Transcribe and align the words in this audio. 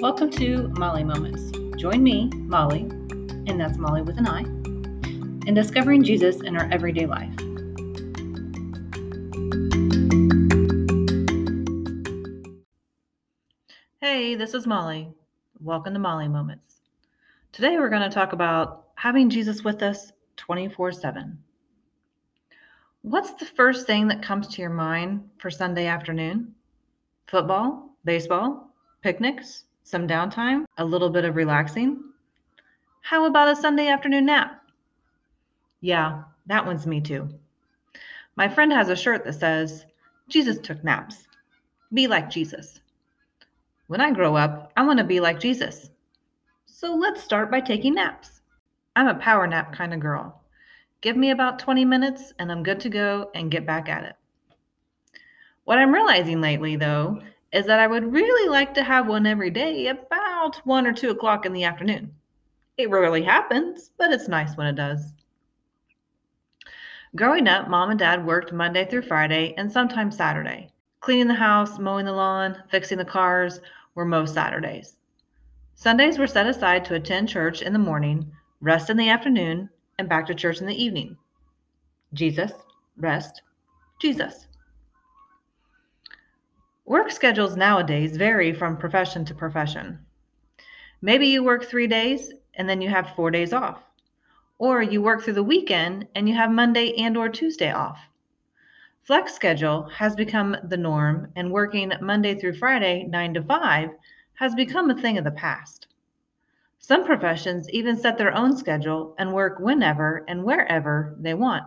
Welcome 0.00 0.30
to 0.30 0.68
Mollie 0.78 1.04
Moments. 1.04 1.52
Join 1.78 2.02
me, 2.02 2.30
Mollie, 2.34 2.88
and 3.46 3.60
that's 3.60 3.76
Mollie 3.76 4.00
with 4.00 4.16
an 4.16 4.26
I, 4.26 4.40
in 5.46 5.52
discovering 5.52 6.02
Jesus 6.02 6.40
in 6.40 6.56
our 6.56 6.66
everyday 6.72 7.04
life. 7.04 7.30
Hey, 14.00 14.36
this 14.36 14.54
is 14.54 14.66
Mollie. 14.66 15.12
Welcome 15.60 15.92
to 15.92 16.00
Mollie 16.00 16.28
Moments. 16.28 16.76
Today 17.52 17.76
we're 17.76 17.90
going 17.90 18.00
to 18.00 18.08
talk 18.08 18.32
about 18.32 18.86
having 18.94 19.28
Jesus 19.28 19.64
with 19.64 19.82
us 19.82 20.12
24 20.38 20.92
7. 20.92 21.38
What's 23.02 23.34
the 23.34 23.44
first 23.44 23.86
thing 23.86 24.08
that 24.08 24.22
comes 24.22 24.48
to 24.48 24.62
your 24.62 24.70
mind 24.70 25.28
for 25.36 25.50
Sunday 25.50 25.88
afternoon? 25.88 26.54
Football? 27.26 27.90
Baseball? 28.06 28.72
Picnics? 29.02 29.64
Some 29.82 30.06
downtime, 30.06 30.64
a 30.78 30.84
little 30.84 31.10
bit 31.10 31.24
of 31.24 31.36
relaxing. 31.36 32.02
How 33.02 33.26
about 33.26 33.48
a 33.48 33.56
Sunday 33.56 33.88
afternoon 33.88 34.26
nap? 34.26 34.62
Yeah, 35.80 36.22
that 36.46 36.64
one's 36.64 36.86
me 36.86 37.00
too. 37.00 37.28
My 38.36 38.48
friend 38.48 38.72
has 38.72 38.88
a 38.88 38.96
shirt 38.96 39.24
that 39.24 39.34
says, 39.34 39.86
Jesus 40.28 40.58
took 40.58 40.82
naps. 40.84 41.26
Be 41.92 42.06
like 42.06 42.30
Jesus. 42.30 42.80
When 43.88 44.00
I 44.00 44.12
grow 44.12 44.36
up, 44.36 44.72
I 44.76 44.84
want 44.84 44.98
to 44.98 45.04
be 45.04 45.18
like 45.18 45.40
Jesus. 45.40 45.90
So 46.66 46.94
let's 46.94 47.22
start 47.22 47.50
by 47.50 47.60
taking 47.60 47.94
naps. 47.94 48.40
I'm 48.94 49.08
a 49.08 49.14
power 49.14 49.46
nap 49.46 49.72
kind 49.72 49.92
of 49.92 50.00
girl. 50.00 50.42
Give 51.00 51.16
me 51.16 51.30
about 51.30 51.58
20 51.58 51.84
minutes 51.84 52.32
and 52.38 52.52
I'm 52.52 52.62
good 52.62 52.80
to 52.80 52.88
go 52.88 53.30
and 53.34 53.50
get 53.50 53.66
back 53.66 53.88
at 53.88 54.04
it. 54.04 54.14
What 55.64 55.78
I'm 55.78 55.92
realizing 55.92 56.40
lately, 56.40 56.76
though, 56.76 57.20
is 57.52 57.66
that 57.66 57.80
I 57.80 57.86
would 57.86 58.12
really 58.12 58.48
like 58.48 58.74
to 58.74 58.84
have 58.84 59.08
one 59.08 59.26
every 59.26 59.50
day 59.50 59.88
about 59.88 60.56
one 60.64 60.86
or 60.86 60.92
two 60.92 61.10
o'clock 61.10 61.46
in 61.46 61.52
the 61.52 61.64
afternoon. 61.64 62.12
It 62.76 62.90
rarely 62.90 63.22
happens, 63.22 63.90
but 63.98 64.12
it's 64.12 64.28
nice 64.28 64.56
when 64.56 64.66
it 64.66 64.76
does. 64.76 65.12
Growing 67.16 67.48
up, 67.48 67.68
mom 67.68 67.90
and 67.90 67.98
dad 67.98 68.24
worked 68.24 68.52
Monday 68.52 68.84
through 68.84 69.02
Friday 69.02 69.52
and 69.56 69.70
sometimes 69.70 70.16
Saturday. 70.16 70.70
Cleaning 71.00 71.26
the 71.26 71.34
house, 71.34 71.78
mowing 71.78 72.06
the 72.06 72.12
lawn, 72.12 72.62
fixing 72.70 72.98
the 72.98 73.04
cars 73.04 73.60
were 73.94 74.04
most 74.04 74.34
Saturdays. 74.34 74.96
Sundays 75.74 76.18
were 76.18 76.26
set 76.26 76.46
aside 76.46 76.84
to 76.84 76.94
attend 76.94 77.28
church 77.28 77.62
in 77.62 77.72
the 77.72 77.78
morning, 77.78 78.30
rest 78.60 78.90
in 78.90 78.96
the 78.96 79.08
afternoon, 79.08 79.68
and 79.98 80.08
back 80.08 80.26
to 80.26 80.34
church 80.34 80.60
in 80.60 80.66
the 80.66 80.82
evening. 80.82 81.16
Jesus, 82.12 82.52
rest, 82.96 83.42
Jesus. 84.00 84.46
Work 86.90 87.12
schedules 87.12 87.56
nowadays 87.56 88.16
vary 88.16 88.52
from 88.52 88.76
profession 88.76 89.24
to 89.26 89.32
profession. 89.32 90.00
Maybe 91.00 91.28
you 91.28 91.44
work 91.44 91.64
three 91.64 91.86
days 91.86 92.32
and 92.54 92.68
then 92.68 92.80
you 92.80 92.88
have 92.88 93.14
four 93.14 93.30
days 93.30 93.52
off. 93.52 93.84
Or 94.58 94.82
you 94.82 95.00
work 95.00 95.22
through 95.22 95.34
the 95.34 95.44
weekend 95.44 96.08
and 96.16 96.28
you 96.28 96.34
have 96.34 96.50
Monday 96.50 96.92
and 96.96 97.16
or 97.16 97.28
Tuesday 97.28 97.70
off. 97.70 98.00
Flex 99.04 99.32
schedule 99.32 99.84
has 99.84 100.16
become 100.16 100.56
the 100.64 100.76
norm 100.76 101.30
and 101.36 101.52
working 101.52 101.92
Monday 102.00 102.34
through 102.34 102.54
Friday 102.54 103.06
9 103.08 103.34
to 103.34 103.42
5 103.44 103.90
has 104.34 104.56
become 104.56 104.90
a 104.90 105.00
thing 105.00 105.16
of 105.16 105.22
the 105.22 105.30
past. 105.30 105.86
Some 106.80 107.04
professions 107.04 107.70
even 107.70 107.96
set 107.96 108.18
their 108.18 108.34
own 108.34 108.56
schedule 108.56 109.14
and 109.16 109.32
work 109.32 109.60
whenever 109.60 110.24
and 110.26 110.42
wherever 110.42 111.14
they 111.20 111.34
want. 111.34 111.62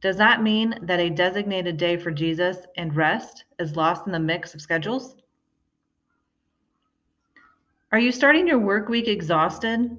Does 0.00 0.16
that 0.16 0.42
mean 0.42 0.78
that 0.82 1.00
a 1.00 1.10
designated 1.10 1.76
day 1.76 1.96
for 1.96 2.12
Jesus 2.12 2.58
and 2.76 2.94
rest 2.94 3.44
is 3.58 3.74
lost 3.74 4.06
in 4.06 4.12
the 4.12 4.20
mix 4.20 4.54
of 4.54 4.60
schedules? 4.60 5.16
Are 7.90 7.98
you 7.98 8.12
starting 8.12 8.46
your 8.46 8.60
work 8.60 8.88
week 8.88 9.08
exhausted 9.08 9.96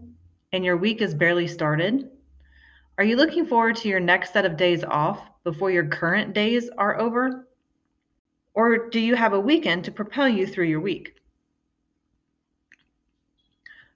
and 0.54 0.64
your 0.64 0.78
week 0.78 1.02
is 1.02 1.14
barely 1.14 1.48
started? 1.48 2.10
Are 2.98 3.04
you 3.04 3.18
looking 3.18 3.46
forward 3.46 3.76
to 3.78 3.90
your 3.90 4.00
next 4.00 4.32
set 4.32 4.46
of 4.46 4.56
days 4.56 4.84
off 4.84 5.30
before 5.44 5.72
your 5.72 5.88
current 5.88 6.34
days 6.34 6.70
are 6.78 7.00
over? 7.00 7.48
Or 8.54 8.90
do 8.90 9.00
you 9.00 9.16
have 9.16 9.34
a 9.34 9.40
weekend 9.40 9.84
to 9.86 9.92
propel 9.92 10.30
you 10.30 10.48
through 10.48 10.68
your 10.68 10.82
week? 10.82 11.16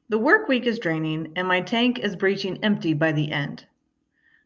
The 0.09 0.19
work 0.19 0.47
week 0.47 0.65
is 0.65 0.79
draining 0.79 1.31
and 1.35 1.47
my 1.47 1.61
tank 1.61 1.99
is 1.99 2.15
breaching 2.15 2.61
empty 2.63 2.93
by 2.93 3.13
the 3.13 3.31
end. 3.31 3.65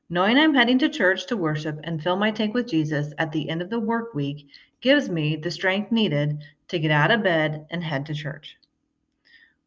Knowing 0.10 0.38
I'm 0.38 0.56
heading 0.56 0.80
to 0.80 0.88
church 0.88 1.26
to 1.28 1.36
worship 1.36 1.80
and 1.84 2.02
fill 2.02 2.16
my 2.16 2.32
tank 2.32 2.54
with 2.54 2.70
Jesus 2.70 3.14
at 3.18 3.32
the 3.34 3.50
end 3.50 3.62
of 3.62 3.70
the 3.70 3.80
work 3.80 4.14
week 4.14 4.48
gives 4.80 5.10
me 5.10 5.36
the 5.36 5.52
strength 5.52 5.92
needed 5.92 6.42
to 6.70 6.80
get 6.80 6.92
out 6.92 7.12
of 7.12 7.24
bed 7.24 7.66
and 7.72 7.84
head 7.84 8.06
to 8.06 8.14
church. 8.14 8.58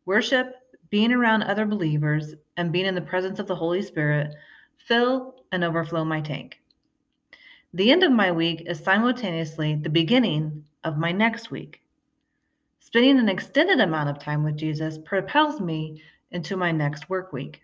Worship, 0.07 0.55
being 0.89 1.13
around 1.13 1.43
other 1.43 1.67
believers, 1.67 2.35
and 2.57 2.73
being 2.73 2.87
in 2.87 2.95
the 2.95 3.03
presence 3.03 3.39
of 3.39 3.47
the 3.47 3.55
Holy 3.55 3.83
Spirit 3.83 4.35
fill 4.79 5.45
and 5.53 5.63
overflow 5.63 6.05
my 6.05 6.23
tank. 6.23 6.59
The 7.75 7.93
end 7.93 8.03
of 8.03 8.11
my 8.11 8.33
week 8.33 8.63
is 8.67 8.81
simultaneously 8.81 9.75
the 9.75 9.91
beginning 9.91 10.65
of 10.85 10.97
my 10.97 11.13
next 11.13 11.51
week. 11.51 11.83
Spending 12.81 13.19
an 13.19 13.29
extended 13.29 13.79
amount 13.79 14.09
of 14.09 14.19
time 14.19 14.43
with 14.43 14.57
Jesus 14.57 14.99
propels 15.05 15.61
me 15.61 16.03
into 16.31 16.57
my 16.57 16.73
next 16.73 17.11
work 17.11 17.33
week. 17.33 17.63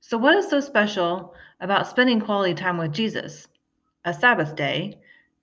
So, 0.00 0.16
what 0.16 0.36
is 0.36 0.48
so 0.48 0.60
special 0.60 1.34
about 1.60 1.86
spending 1.86 2.20
quality 2.20 2.54
time 2.54 2.78
with 2.78 2.92
Jesus, 2.92 3.48
a 4.04 4.14
Sabbath 4.14 4.54
day, 4.54 5.00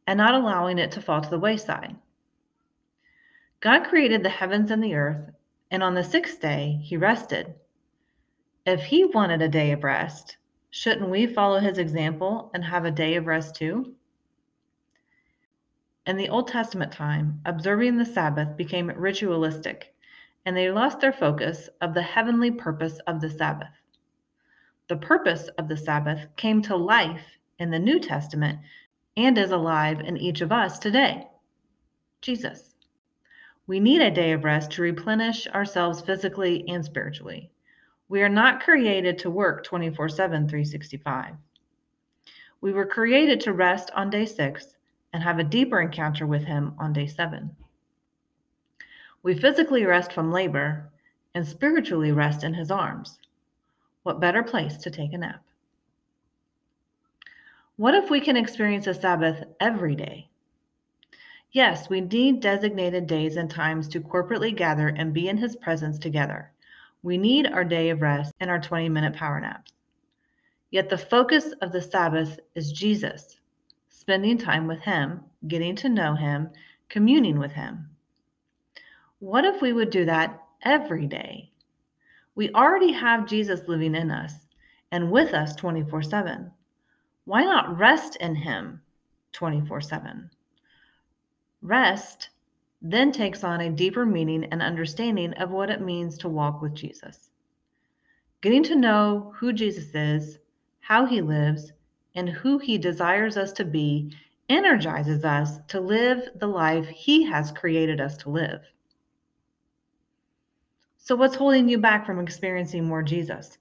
and 0.07 0.17
not 0.17 0.33
allowing 0.33 0.79
it 0.79 0.91
to 0.91 1.01
fall 1.01 1.21
to 1.21 1.29
the 1.29 1.39
wayside? 1.39 1.95
God 3.59 3.83
created 3.83 4.23
the 4.23 4.29
heavens 4.29 4.71
and 4.71 4.83
the 4.83 4.95
earth, 4.95 5.31
and 5.71 5.83
on 5.83 5.93
the 5.93 6.03
sixth 6.03 6.39
day, 6.39 6.79
he 6.83 6.97
rested. 6.97 7.53
If 8.65 8.83
he 8.83 9.05
wanted 9.05 9.41
a 9.41 9.49
day 9.49 9.71
of 9.71 9.83
rest, 9.83 10.37
shouldn't 10.69 11.09
we 11.09 11.27
follow 11.27 11.59
his 11.59 11.77
example 11.77 12.49
and 12.53 12.63
have 12.63 12.85
a 12.85 12.91
day 12.91 13.15
of 13.15 13.27
rest 13.27 13.55
too? 13.55 13.95
In 16.07 16.17
the 16.17 16.29
Old 16.29 16.47
Testament 16.47 16.91
time, 16.91 17.41
observing 17.45 17.97
the 17.97 18.05
Sabbath 18.05 18.55
became 18.55 18.89
ritualistic, 18.89 19.93
and 20.45 20.55
they 20.55 20.71
lost 20.71 20.99
their 20.99 21.13
focus 21.13 21.69
of 21.81 21.93
the 21.93 22.03
heavenly 22.03 22.51
purpose 22.51 22.99
of 23.07 23.21
the 23.21 23.29
Sabbath. 23.29 23.73
The 24.87 24.97
purpose 24.97 25.47
of 25.57 25.67
the 25.67 25.77
Sabbath 25.77 26.27
came 26.35 26.61
to 26.63 26.75
life 26.75 27.39
in 27.59 27.71
the 27.71 27.79
New 27.79 27.99
Testament 27.99 28.59
and 29.17 29.37
is 29.37 29.51
alive 29.51 29.99
in 30.01 30.17
each 30.17 30.41
of 30.41 30.51
us 30.51 30.77
today 30.77 31.27
Jesus. 32.21 32.73
We 33.67 33.79
need 33.79 34.01
a 34.01 34.09
day 34.09 34.31
of 34.31 34.43
rest 34.43 34.71
to 34.71 34.81
replenish 34.81 35.47
ourselves 35.47 36.01
physically 36.01 36.67
and 36.67 36.83
spiritually. 36.83 37.51
We 38.09 38.21
are 38.21 38.29
not 38.29 38.61
created 38.61 39.19
to 39.19 39.29
work 39.29 39.63
24 39.63 40.09
7, 40.09 40.47
365. 40.47 41.35
We 42.61 42.73
were 42.73 42.85
created 42.85 43.41
to 43.41 43.53
rest 43.53 43.91
on 43.95 44.09
day 44.09 44.25
six 44.25 44.75
and 45.13 45.21
have 45.21 45.39
a 45.39 45.43
deeper 45.43 45.81
encounter 45.81 46.25
with 46.25 46.43
Him 46.43 46.73
on 46.79 46.93
day 46.93 47.07
seven. 47.07 47.55
We 49.21 49.33
physically 49.33 49.85
rest 49.85 50.13
from 50.13 50.31
labor 50.31 50.91
and 51.33 51.47
spiritually 51.47 52.11
rest 52.11 52.43
in 52.43 52.53
His 52.53 52.71
arms. 52.71 53.19
What 54.05 54.19
better 54.19 54.43
place 54.43 54.77
to 54.77 54.91
take 54.91 55.13
a 55.13 55.17
nap? 55.17 55.43
What 57.75 57.95
if 57.95 58.11
we 58.11 58.21
can 58.21 58.37
experience 58.37 58.85
a 58.85 58.93
Sabbath 58.93 59.43
every 59.59 59.95
day? 59.95 60.29
Yes, 61.51 61.89
we 61.89 62.01
need 62.01 62.39
designated 62.39 63.07
days 63.07 63.35
and 63.35 63.49
times 63.49 63.87
to 63.87 63.99
corporately 63.99 64.55
gather 64.55 64.89
and 64.89 65.11
be 65.11 65.27
in 65.27 65.37
His 65.37 65.55
presence 65.55 65.97
together. 65.97 66.51
We 67.01 67.17
need 67.17 67.47
our 67.47 67.63
day 67.63 67.89
of 67.89 68.03
rest 68.03 68.35
and 68.39 68.51
our 68.51 68.61
20 68.61 68.89
minute 68.89 69.15
power 69.15 69.39
naps. 69.39 69.73
Yet 70.69 70.87
the 70.87 70.99
focus 70.99 71.53
of 71.63 71.71
the 71.71 71.81
Sabbath 71.81 72.39
is 72.53 72.71
Jesus, 72.71 73.39
spending 73.89 74.37
time 74.37 74.67
with 74.67 74.81
Him, 74.81 75.21
getting 75.47 75.75
to 75.77 75.89
know 75.89 76.13
Him, 76.13 76.51
communing 76.89 77.39
with 77.39 77.53
Him. 77.53 77.89
What 79.17 79.45
if 79.45 79.63
we 79.63 79.73
would 79.73 79.89
do 79.89 80.05
that 80.05 80.43
every 80.61 81.07
day? 81.07 81.49
We 82.35 82.51
already 82.51 82.91
have 82.91 83.27
Jesus 83.27 83.67
living 83.67 83.95
in 83.95 84.11
us 84.11 84.33
and 84.91 85.11
with 85.11 85.33
us 85.33 85.55
24 85.55 86.03
7. 86.03 86.51
Why 87.25 87.43
not 87.43 87.77
rest 87.77 88.17
in 88.17 88.35
Him 88.35 88.81
24 89.31 89.81
7? 89.81 90.29
Rest 91.61 92.29
then 92.81 93.11
takes 93.11 93.43
on 93.43 93.61
a 93.61 93.71
deeper 93.71 94.05
meaning 94.05 94.45
and 94.51 94.61
understanding 94.61 95.33
of 95.35 95.49
what 95.49 95.69
it 95.69 95.81
means 95.81 96.17
to 96.19 96.29
walk 96.29 96.61
with 96.61 96.75
Jesus. 96.75 97.29
Getting 98.41 98.63
to 98.63 98.75
know 98.75 99.33
who 99.37 99.51
Jesus 99.51 99.95
is, 99.95 100.37
how 100.81 101.05
he 101.05 101.21
lives, 101.21 101.71
and 102.13 102.29
who 102.29 102.59
he 102.59 102.77
desires 102.77 103.37
us 103.37 103.51
to 103.53 103.65
be 103.65 104.13
energizes 104.49 105.25
us 105.25 105.57
to 105.67 105.79
live 105.79 106.29
the 106.35 106.47
life 106.47 106.87
he 106.87 107.23
has 107.23 107.51
created 107.51 107.99
us 107.99 108.17
to 108.17 108.29
live. 108.29 108.61
So, 111.05 111.15
what's 111.15 111.35
holding 111.35 111.69
you 111.69 111.77
back 111.77 112.03
from 112.03 112.17
experiencing 112.17 112.83
more 112.83 113.03
Jesus? 113.03 113.59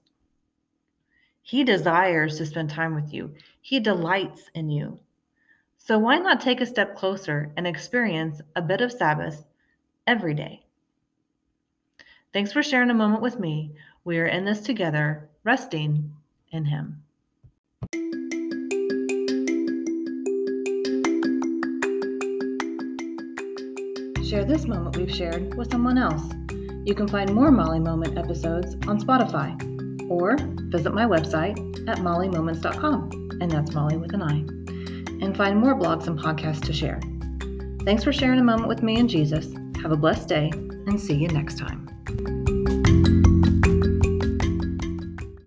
He 1.43 1.63
desires 1.63 2.39
to 2.39 2.45
spend 2.47 2.71
time 2.71 2.95
with 2.95 3.13
you, 3.13 3.35
He 3.61 3.79
delights 3.79 4.49
in 4.55 4.71
you. 4.71 4.99
So, 5.77 5.99
why 5.99 6.17
not 6.17 6.41
take 6.41 6.59
a 6.59 6.65
step 6.65 6.97
closer 6.97 7.51
and 7.55 7.67
experience 7.67 8.41
a 8.55 8.63
bit 8.63 8.81
of 8.81 8.91
Sabbath 8.91 9.45
every 10.07 10.33
day? 10.33 10.65
Thanks 12.33 12.51
for 12.51 12.63
sharing 12.63 12.89
a 12.89 12.95
moment 12.95 13.21
with 13.21 13.39
me. 13.39 13.75
We 14.05 14.17
are 14.17 14.25
in 14.25 14.43
this 14.43 14.61
together, 14.61 15.29
resting 15.43 16.11
in 16.49 16.65
Him. 16.65 17.03
Share 24.27 24.45
this 24.45 24.65
moment 24.65 24.97
we've 24.97 25.15
shared 25.15 25.53
with 25.53 25.69
someone 25.69 25.99
else. 25.99 26.23
You 26.85 26.93
can 26.93 27.07
find 27.07 27.33
more 27.33 27.49
Mollie 27.49 27.79
Moment 27.79 28.15
episodes 28.15 28.75
on 28.87 29.01
Spotify 29.01 29.59
or 30.07 30.37
visit 30.69 30.93
my 30.93 31.05
website 31.05 31.57
at 31.89 31.97
molliemoments.com, 31.97 33.39
and 33.41 33.49
that's 33.49 33.73
Mollie 33.73 33.97
with 33.97 34.13
an 34.13 34.21
I, 34.21 34.33
and 35.23 35.35
find 35.35 35.59
more 35.59 35.73
blogs 35.73 36.05
and 36.05 36.17
podcasts 36.17 36.63
to 36.65 36.73
share. 36.73 36.99
Thanks 37.85 38.03
for 38.03 38.13
sharing 38.13 38.39
a 38.39 38.43
moment 38.43 38.67
with 38.67 38.83
me 38.83 38.99
and 38.99 39.09
Jesus. 39.09 39.51
Have 39.81 39.93
a 39.93 39.97
blessed 39.97 40.29
day, 40.29 40.51
and 40.53 41.01
see 41.01 41.15
you 41.15 41.27
next 41.29 41.57
time. 41.57 41.84